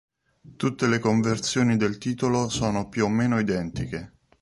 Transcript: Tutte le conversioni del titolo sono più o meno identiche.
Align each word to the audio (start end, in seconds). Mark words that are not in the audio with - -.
Tutte 0.55 0.87
le 0.87 0.97
conversioni 0.97 1.77
del 1.77 1.99
titolo 1.99 2.49
sono 2.49 2.89
più 2.89 3.05
o 3.05 3.07
meno 3.07 3.37
identiche. 3.37 4.13